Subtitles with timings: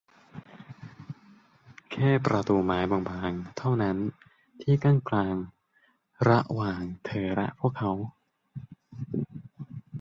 [1.91, 3.97] แค่ประตูไม้ตารางบาง ๆ เท่านั้น
[4.61, 5.35] ที่กั้นกลาง
[6.27, 7.91] ระหว่างเธอและพวกเขา